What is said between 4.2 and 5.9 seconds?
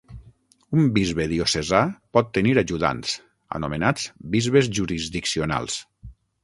bisbes jurisdiccionals.